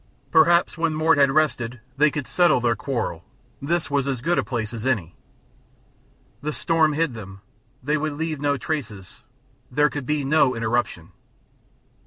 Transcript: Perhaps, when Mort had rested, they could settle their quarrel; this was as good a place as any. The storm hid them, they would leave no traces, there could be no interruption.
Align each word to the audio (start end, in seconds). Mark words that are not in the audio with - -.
Perhaps, 0.31 0.79
when 0.79 0.95
Mort 0.95 1.19
had 1.19 1.29
rested, 1.29 1.79
they 1.95 2.09
could 2.09 2.25
settle 2.25 2.59
their 2.59 2.75
quarrel; 2.75 3.23
this 3.61 3.91
was 3.91 4.07
as 4.07 4.19
good 4.19 4.39
a 4.39 4.43
place 4.43 4.73
as 4.73 4.83
any. 4.83 5.13
The 6.41 6.51
storm 6.53 6.93
hid 6.93 7.13
them, 7.13 7.41
they 7.83 7.97
would 7.97 8.13
leave 8.13 8.41
no 8.41 8.57
traces, 8.57 9.23
there 9.69 9.91
could 9.91 10.07
be 10.07 10.23
no 10.23 10.55
interruption. 10.55 11.11